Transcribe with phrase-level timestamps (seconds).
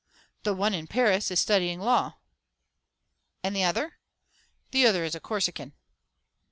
[0.41, 2.13] "The one in Paris is studying law."
[3.43, 3.99] "And the other?"
[4.71, 5.73] "The other is a Corsican."